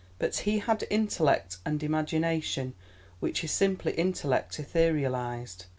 [0.17, 2.73] But he had intellect, and imagination
[3.19, 5.65] which is simply intellect etherealised.